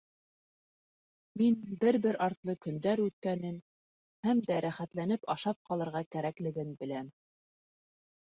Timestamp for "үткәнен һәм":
3.03-4.41